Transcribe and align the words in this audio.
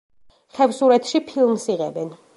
ხევსურეთში 0.59 1.23
ფილმს 1.29 1.69
იღებენ. 1.75 2.15